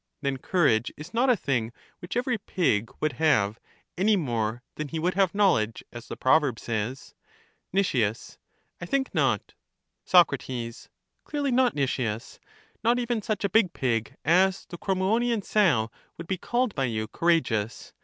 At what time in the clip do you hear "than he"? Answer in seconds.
4.73-4.97